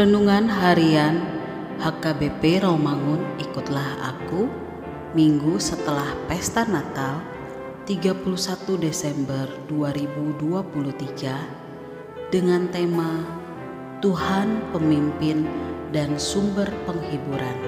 [0.00, 1.20] Renungan Harian
[1.76, 4.48] HKBP Romangun Ikutlah Aku
[5.12, 7.20] Minggu setelah Pesta Natal
[7.84, 8.24] 31
[8.80, 13.28] Desember 2023 dengan tema
[14.00, 15.44] Tuhan Pemimpin
[15.92, 17.60] dan Sumber Penghiburan.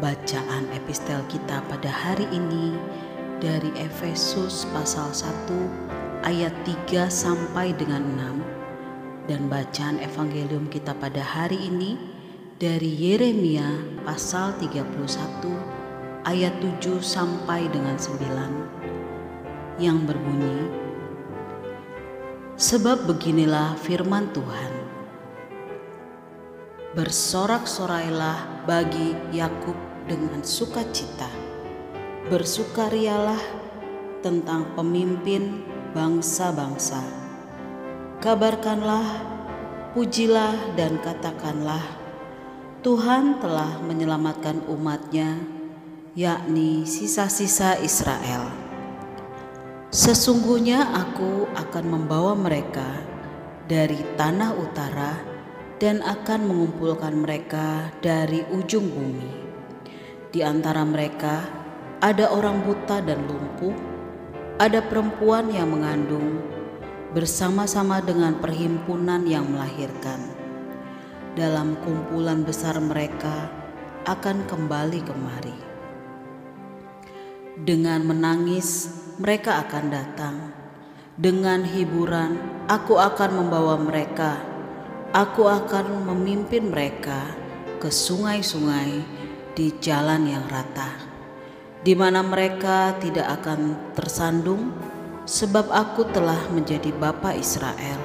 [0.00, 2.80] Bacaan epistel kita pada hari ini
[3.44, 5.52] dari Efesus pasal 1
[6.24, 8.00] ayat 3 sampai dengan
[8.56, 8.63] 6
[9.24, 11.96] dan bacaan evangelium kita pada hari ini
[12.60, 14.84] dari Yeremia pasal 31
[16.28, 20.84] ayat 7 sampai dengan 9 yang berbunyi
[22.54, 24.72] Sebab beginilah firman Tuhan.
[26.94, 29.74] Bersorak-sorailah bagi Yakub
[30.06, 31.26] dengan sukacita.
[32.30, 33.42] Bersukarialah
[34.22, 35.66] tentang pemimpin
[35.98, 37.23] bangsa-bangsa
[38.24, 39.20] kabarkanlah,
[39.92, 41.84] pujilah dan katakanlah,
[42.80, 45.44] Tuhan telah menyelamatkan umatnya,
[46.16, 48.48] yakni sisa-sisa Israel.
[49.92, 53.04] Sesungguhnya aku akan membawa mereka
[53.68, 55.20] dari tanah utara
[55.76, 59.32] dan akan mengumpulkan mereka dari ujung bumi.
[60.32, 61.44] Di antara mereka
[62.00, 63.76] ada orang buta dan lumpuh,
[64.56, 66.40] ada perempuan yang mengandung,
[67.14, 70.18] bersama-sama dengan perhimpunan yang melahirkan.
[71.38, 73.46] Dalam kumpulan besar mereka
[74.02, 75.58] akan kembali kemari.
[77.54, 78.90] Dengan menangis,
[79.22, 80.36] mereka akan datang.
[81.14, 82.34] Dengan hiburan,
[82.66, 84.42] aku akan membawa mereka.
[85.14, 87.30] Aku akan memimpin mereka
[87.78, 89.06] ke sungai-sungai
[89.54, 90.90] di jalan yang rata,
[91.86, 94.74] di mana mereka tidak akan tersandung
[95.24, 97.96] sebab aku telah menjadi bapa Israel.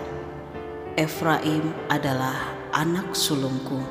[0.95, 2.35] Efraim adalah
[2.71, 3.83] anak sulungku.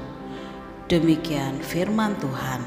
[0.89, 2.61] Demikian firman Tuhan.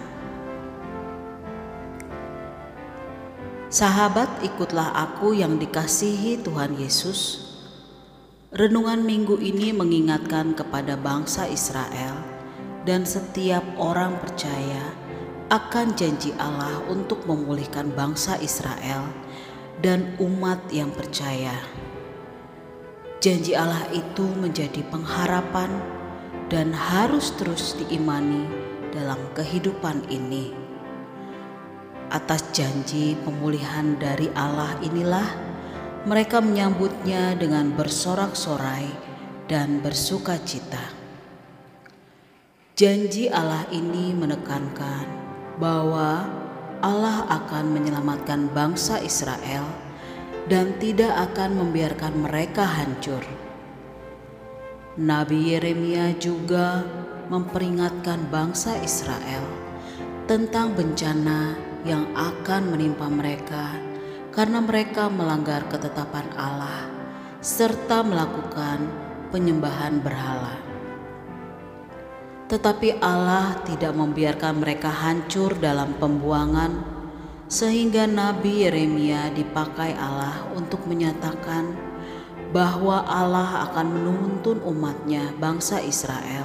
[3.71, 7.49] Sahabat, ikutlah aku yang dikasihi Tuhan Yesus.
[8.51, 12.19] Renungan minggu ini mengingatkan kepada bangsa Israel
[12.83, 14.91] dan setiap orang percaya
[15.47, 19.07] akan janji Allah untuk memulihkan bangsa Israel
[19.79, 21.55] dan umat yang percaya.
[23.21, 25.69] Janji Allah itu menjadi pengharapan
[26.51, 28.49] dan harus terus diimani
[28.91, 30.51] dalam kehidupan ini.
[32.11, 35.51] Atas janji pemulihan dari Allah inilah
[36.03, 38.89] mereka menyambutnya dengan bersorak-sorai
[39.47, 40.81] dan bersuka cita.
[42.73, 45.05] Janji Allah ini menekankan
[45.61, 46.25] bahwa
[46.81, 49.69] Allah akan menyelamatkan bangsa Israel
[50.49, 53.21] dan tidak akan membiarkan mereka hancur.
[54.97, 56.81] Nabi Yeremia juga
[57.29, 59.45] memperingatkan bangsa Israel
[60.25, 61.53] tentang bencana
[61.85, 63.77] yang akan menimpa mereka
[64.33, 66.89] karena mereka melanggar ketetapan Allah
[67.45, 68.89] serta melakukan
[69.29, 70.70] penyembahan berhala
[72.51, 76.83] tetapi Allah tidak membiarkan mereka hancur dalam pembuangan,
[77.47, 81.71] sehingga Nabi Yeremia dipakai Allah untuk menyatakan
[82.51, 86.43] bahwa Allah akan menuntun umatnya, bangsa Israel,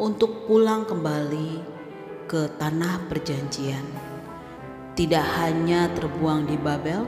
[0.00, 1.60] untuk pulang kembali
[2.24, 3.84] ke tanah perjanjian.
[4.96, 7.04] Tidak hanya terbuang di Babel,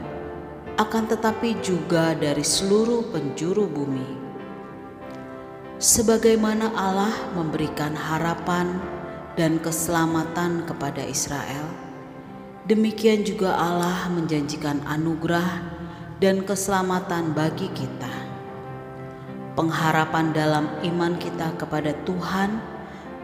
[0.77, 4.18] akan tetapi juga dari seluruh penjuru bumi
[5.79, 8.83] sebagaimana Allah memberikan harapan
[9.39, 11.71] dan keselamatan kepada Israel,
[12.67, 15.63] demikian juga Allah menjanjikan anugerah
[16.19, 18.11] dan keselamatan bagi kita.
[19.55, 22.59] Pengharapan dalam iman kita kepada Tuhan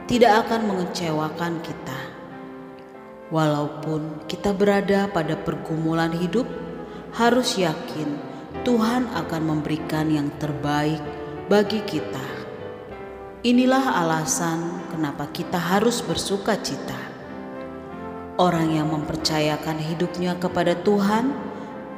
[0.07, 1.99] tidak akan mengecewakan kita.
[3.35, 6.47] Walaupun kita berada pada pergumulan hidup,
[7.19, 8.15] harus yakin
[8.63, 11.03] Tuhan akan memberikan yang terbaik
[11.51, 12.34] bagi kita
[13.45, 16.97] Inilah alasan kenapa kita harus bersuka cita.
[18.41, 21.29] Orang yang mempercayakan hidupnya kepada Tuhan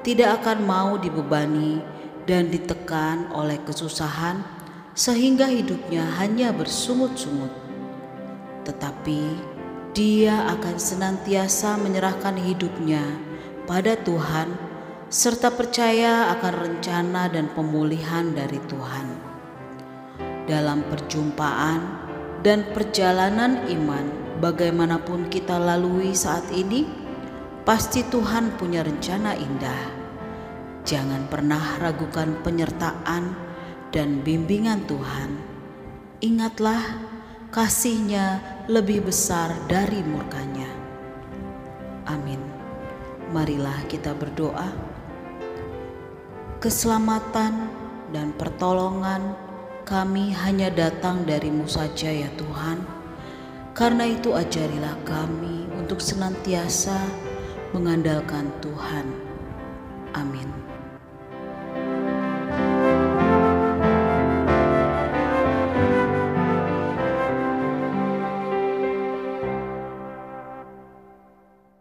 [0.04, 1.80] tidak akan mau dibebani
[2.28, 4.44] dan ditekan oleh kesusahan,
[4.92, 7.56] sehingga hidupnya hanya bersungut-sungut.
[8.68, 9.22] Tetapi
[9.96, 13.08] dia akan senantiasa menyerahkan hidupnya
[13.64, 14.52] pada Tuhan,
[15.08, 19.37] serta percaya akan rencana dan pemulihan dari Tuhan
[20.48, 21.80] dalam perjumpaan
[22.42, 26.88] dan perjalanan iman, bagaimanapun kita lalui saat ini,
[27.68, 29.84] pasti Tuhan punya rencana indah.
[30.88, 33.36] Jangan pernah ragukan penyertaan
[33.92, 35.60] dan bimbingan Tuhan.
[36.18, 36.82] ingatlah
[37.54, 40.66] kasihnya lebih besar dari murkanya.
[42.10, 42.42] Amin.
[43.30, 44.66] Marilah kita berdoa.
[46.58, 47.70] Keselamatan
[48.10, 49.47] dan pertolongan
[49.88, 52.84] kami hanya datang darimu saja ya Tuhan.
[53.72, 57.00] Karena itu ajarilah kami untuk senantiasa
[57.72, 59.08] mengandalkan Tuhan.
[60.12, 60.77] Amin.